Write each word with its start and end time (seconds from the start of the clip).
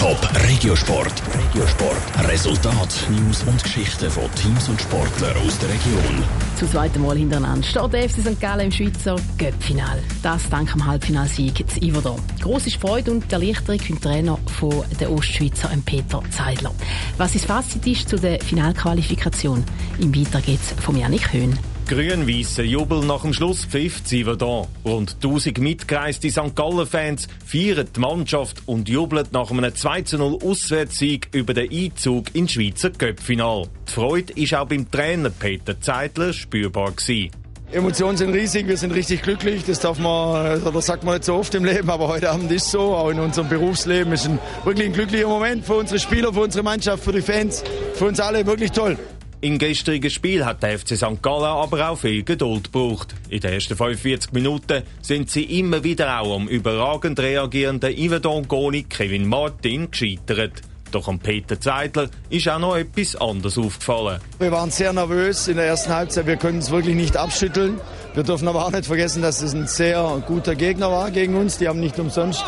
Top 0.00 0.18
Regiosport. 0.48 1.12
Regiosport. 1.34 2.26
Resultat, 2.26 3.06
News 3.10 3.42
und 3.42 3.62
Geschichten 3.62 4.10
von 4.10 4.34
Teams 4.34 4.66
und 4.70 4.80
Sportlern 4.80 5.36
aus 5.46 5.58
der 5.58 5.68
Region. 5.68 6.24
Zum 6.56 6.70
zweiten 6.70 7.02
Mal 7.02 7.18
hintereinander 7.18 7.62
steht 7.62 8.10
FC 8.10 8.22
St. 8.22 8.40
Gallen 8.40 8.60
im 8.60 8.72
Schweizer 8.72 9.16
Göppfinal. 9.36 10.02
Das 10.22 10.48
dank 10.48 10.72
dem 10.72 10.86
Halbfinalsieg 10.86 11.70
zu 11.70 11.82
Iverdon. 11.82 12.18
Grosse 12.40 12.70
Freude 12.70 13.10
und 13.10 13.30
Erleichterung 13.30 13.78
für 13.78 13.92
den 13.92 14.00
Trainer 14.00 14.38
von 14.58 14.84
der 14.98 15.12
Ostschweizer 15.12 15.68
Peter 15.84 16.22
Zeidler. 16.30 16.72
Was 17.18 17.34
das 17.34 17.44
Fazit 17.44 17.86
ist 17.86 18.08
zu 18.08 18.16
der 18.16 18.40
Finalqualifikation? 18.40 19.62
Im 19.98 20.16
Weiter 20.16 20.40
geht's 20.40 20.72
von 20.80 20.96
Janik 20.96 21.30
Höhn. 21.30 21.58
Grün-weißer 21.90 22.62
Jubel 22.62 23.04
nach 23.04 23.22
dem 23.22 23.32
Schlusspfiff 23.32 24.04
Ziverdon. 24.04 24.68
Rund 24.84 25.16
1000 25.16 25.58
mitgereiste 25.58 26.30
St. 26.30 26.54
Gallen-Fans 26.54 27.26
feiern 27.44 27.88
die 27.96 27.98
Mannschaft 27.98 28.62
und 28.66 28.88
jubeln 28.88 29.26
nach 29.32 29.50
einem 29.50 29.64
2-0 29.64 30.40
Auswärtssieg 30.40 31.26
über 31.32 31.52
den 31.52 31.68
Einzug 31.68 32.32
ins 32.32 32.52
Schweizer 32.52 32.90
Köpfinal. 32.90 33.66
Die 33.88 33.92
Freude 33.92 34.32
war 34.36 34.62
auch 34.62 34.68
beim 34.68 34.88
Trainer 34.88 35.30
Peter 35.30 35.80
Zeitler 35.80 36.32
spürbar. 36.32 36.92
Gewesen. 36.92 37.32
Emotionen 37.72 38.16
sind 38.16 38.34
riesig, 38.34 38.68
wir 38.68 38.76
sind 38.76 38.92
richtig 38.94 39.22
glücklich. 39.22 39.64
Das 39.64 39.80
darf 39.80 39.98
man, 39.98 40.62
oder 40.62 40.82
sagt 40.82 41.02
man 41.02 41.14
nicht 41.14 41.24
so 41.24 41.34
oft 41.34 41.52
im 41.56 41.64
Leben, 41.64 41.90
aber 41.90 42.06
heute 42.06 42.30
Abend 42.30 42.52
ist 42.52 42.70
so. 42.70 42.94
Auch 42.94 43.10
in 43.10 43.18
unserem 43.18 43.48
Berufsleben 43.48 44.12
ist 44.12 44.26
ein 44.26 44.38
wirklich 44.62 44.86
ein 44.86 44.92
glücklicher 44.92 45.26
Moment 45.26 45.66
für 45.66 45.74
unsere 45.74 45.98
Spieler, 45.98 46.32
für 46.32 46.42
unsere 46.42 46.62
Mannschaft, 46.62 47.02
für 47.02 47.12
die 47.12 47.20
Fans, 47.20 47.64
für 47.94 48.04
uns 48.04 48.20
alle 48.20 48.46
wirklich 48.46 48.70
toll. 48.70 48.96
Im 49.42 49.56
gestrigen 49.56 50.10
Spiel 50.10 50.44
hat 50.44 50.62
der 50.62 50.78
FC 50.78 50.98
St. 50.98 51.22
Gallen 51.22 51.44
aber 51.44 51.88
auch 51.88 51.96
viel 51.96 52.22
Geduld 52.22 52.64
gebraucht. 52.64 53.14
In 53.30 53.40
den 53.40 53.54
ersten 53.54 53.74
45 53.74 54.32
Minuten 54.32 54.82
sind 55.00 55.30
sie 55.30 55.44
immer 55.58 55.82
wieder 55.82 56.20
auch 56.20 56.36
am 56.36 56.46
überragend 56.46 57.18
reagierenden 57.18 57.96
Yvedon 57.96 58.46
Goni 58.46 58.82
Kevin 58.82 59.26
Martin 59.26 59.90
gescheitert. 59.90 60.60
Doch 60.90 61.08
am 61.08 61.18
Peter 61.18 61.58
Zeidler 61.58 62.10
ist 62.28 62.50
auch 62.50 62.58
noch 62.58 62.76
etwas 62.76 63.16
anderes 63.16 63.56
aufgefallen. 63.56 64.20
Wir 64.38 64.52
waren 64.52 64.70
sehr 64.70 64.92
nervös 64.92 65.48
in 65.48 65.56
der 65.56 65.68
ersten 65.68 65.94
Halbzeit. 65.94 66.26
Wir 66.26 66.36
können 66.36 66.58
es 66.58 66.70
wirklich 66.70 66.94
nicht 66.94 67.16
abschütteln. 67.16 67.80
Wir 68.12 68.24
dürfen 68.24 68.46
aber 68.46 68.66
auch 68.66 68.72
nicht 68.72 68.84
vergessen, 68.84 69.22
dass 69.22 69.40
es 69.40 69.54
ein 69.54 69.66
sehr 69.66 70.22
guter 70.26 70.54
Gegner 70.54 70.90
war 70.90 71.10
gegen 71.10 71.34
uns. 71.36 71.56
Die 71.56 71.66
haben 71.66 71.80
nicht 71.80 71.98
umsonst 71.98 72.44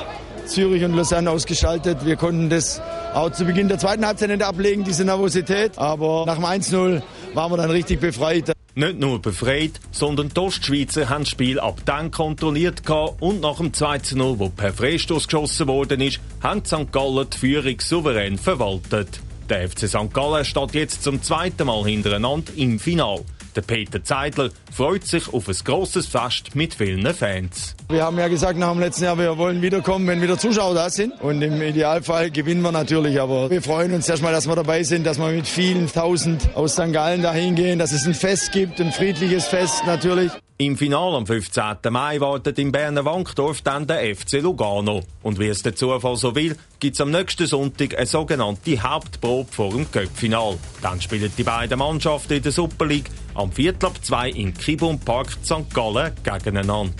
Zürich 0.52 0.84
und 0.84 0.94
Lausanne 0.94 1.30
ausgeschaltet. 1.30 2.04
Wir 2.04 2.16
konnten 2.16 2.50
das 2.50 2.82
auch 3.14 3.30
zu 3.30 3.46
Beginn 3.46 3.68
der 3.68 3.78
zweiten 3.78 4.04
Halbzeit 4.04 4.28
nicht 4.28 4.42
ablegen, 4.42 4.84
diese 4.84 5.02
Nervosität. 5.02 5.78
Aber 5.78 6.26
nach 6.26 6.36
dem 6.36 6.44
1-0 6.44 7.00
waren 7.32 7.52
wir 7.52 7.56
dann 7.56 7.70
richtig 7.70 8.00
befreit. 8.00 8.52
Nicht 8.74 8.98
nur 8.98 9.20
befreit, 9.20 9.80
sondern 9.92 10.28
die 10.28 10.38
Ostschweizer 10.38 11.08
haben 11.08 11.22
das 11.22 11.30
Spiel 11.30 11.58
ab 11.58 11.80
dann 11.86 12.10
kontrolliert 12.10 12.82
und 13.20 13.40
nach 13.40 13.56
dem 13.56 13.72
2-0, 13.72 14.38
wo 14.38 14.50
per 14.50 14.74
Freistoß 14.74 15.26
geschossen 15.26 15.68
worden 15.68 16.02
ist, 16.02 16.20
haben 16.42 16.64
St. 16.64 16.92
Gallen 16.92 17.26
die 17.32 17.38
Führung 17.38 17.80
souverän 17.80 18.36
verwaltet. 18.36 19.20
Der 19.48 19.68
FC 19.68 19.88
St. 19.88 20.12
Gallen 20.12 20.44
steht 20.44 20.74
jetzt 20.74 21.02
zum 21.02 21.22
zweiten 21.22 21.66
Mal 21.66 21.84
hintereinander 21.84 22.52
im 22.56 22.78
Finale. 22.78 23.24
Der 23.54 23.60
Peter 23.60 24.02
Zeidler 24.02 24.48
freut 24.72 25.06
sich 25.06 25.32
auf 25.32 25.46
ein 25.46 25.56
grosses 25.64 26.06
Fest 26.06 26.54
mit 26.54 26.74
vielen 26.74 27.12
Fans. 27.14 27.74
Wir 27.90 28.02
haben 28.04 28.18
ja 28.18 28.28
gesagt 28.28 28.58
nach 28.58 28.72
dem 28.72 28.80
letzten 28.80 29.04
Jahr, 29.04 29.18
wir 29.18 29.36
wollen 29.36 29.60
wiederkommen, 29.60 30.06
wenn 30.06 30.22
wieder 30.22 30.38
Zuschauer 30.38 30.74
da 30.74 30.88
sind. 30.88 31.20
Und 31.20 31.42
im 31.42 31.60
Idealfall 31.60 32.30
gewinnen 32.30 32.62
wir 32.62 32.72
natürlich. 32.72 33.20
Aber 33.20 33.50
wir 33.50 33.60
freuen 33.60 33.92
uns 33.92 34.08
erstmal, 34.08 34.32
dass 34.32 34.48
wir 34.48 34.56
dabei 34.56 34.84
sind, 34.84 35.04
dass 35.04 35.18
wir 35.18 35.28
mit 35.28 35.46
vielen 35.46 35.92
Tausend 35.92 36.48
aus 36.54 36.72
St. 36.72 36.92
Gallen 36.92 37.20
dahin 37.20 37.54
gehen, 37.54 37.78
dass 37.78 37.92
es 37.92 38.06
ein 38.06 38.14
Fest 38.14 38.52
gibt, 38.52 38.80
ein 38.80 38.90
friedliches 38.90 39.46
Fest 39.46 39.82
natürlich. 39.86 40.32
Im 40.62 40.76
Finale 40.76 41.16
am 41.16 41.26
15. 41.26 41.64
Mai 41.90 42.20
wartet 42.20 42.56
im 42.60 42.70
Berner 42.70 43.04
Wankdorf 43.04 43.62
dann 43.62 43.84
der 43.84 44.14
FC 44.14 44.34
Lugano. 44.34 45.02
Und 45.24 45.40
wie 45.40 45.48
es 45.48 45.62
der 45.62 45.74
Zufall 45.74 46.16
so 46.16 46.36
will, 46.36 46.56
gibt 46.78 46.94
es 46.94 47.00
am 47.00 47.10
nächsten 47.10 47.48
Sonntag 47.48 47.96
eine 47.96 48.06
sogenannte 48.06 48.80
Hauptprobe 48.80 49.50
vor 49.50 49.70
dem 49.70 49.90
Cup-Final. 49.90 50.56
Dann 50.80 51.00
spielen 51.00 51.32
die 51.36 51.42
beiden 51.42 51.80
Mannschaften 51.80 52.34
in 52.34 52.42
der 52.44 52.52
Super 52.52 52.86
League 52.86 53.10
am 53.34 53.50
Viertel 53.50 53.86
ab 53.86 53.98
2 54.00 54.30
im 54.30 54.54
Kibum 54.54 55.00
Park 55.00 55.36
St. 55.44 55.68
Gallen 55.74 56.12
gegeneinander. 56.22 56.94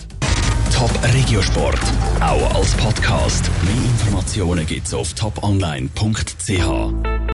Top 0.75 0.91
Regiosport, 1.13 1.79
auch 2.19 2.55
als 2.55 2.75
Podcast. 2.75 3.49
Mehr 3.63 3.91
Informationen 3.91 4.65
gibt's 4.65 4.93
auf 4.93 5.13
toponline.ch. 5.13 7.12